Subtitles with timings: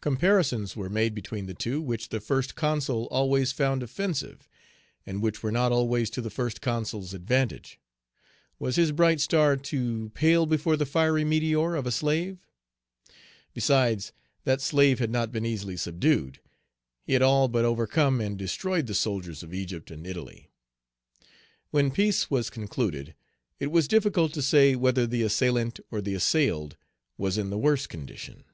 [0.00, 4.48] Comparisons were made between the two which the First Consul always found offensive,
[5.04, 7.80] and which were not always to the First Consul's advantage.
[8.60, 12.46] Was his bright star to pale before the fiery meteor of a slave?
[13.54, 14.12] Besides,
[14.44, 16.38] that slave had not been easily subdued;
[17.02, 20.48] he had all but overcome and destroyed the soldiers of Egypt and Italy.
[21.72, 23.16] When peace was concluded,
[23.58, 26.76] it was difficult to say whether the assailant or the assailed
[27.18, 28.44] was in the worse condition.